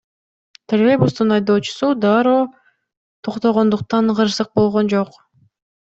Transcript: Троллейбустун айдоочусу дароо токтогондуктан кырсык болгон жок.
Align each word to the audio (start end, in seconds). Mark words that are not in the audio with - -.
Троллейбустун 0.71 1.35
айдоочусу 1.35 1.89
дароо 2.07 2.41
токтогондуктан 3.29 4.05
кырсык 4.17 4.49
болгон 4.61 4.85
жок. 4.95 5.11